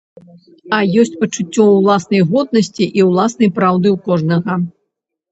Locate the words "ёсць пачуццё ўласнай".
1.01-2.23